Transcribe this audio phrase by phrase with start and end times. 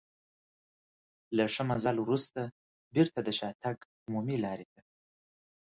[1.37, 2.41] له ښه مزل وروسته
[2.95, 4.81] بېرته د شاتګ عمومي لارې ته.